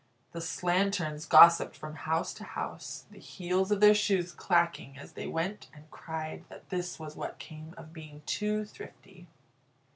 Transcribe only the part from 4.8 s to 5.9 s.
as they went,